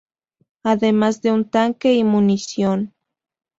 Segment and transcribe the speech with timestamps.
[0.63, 2.95] Además de un tanque y munición.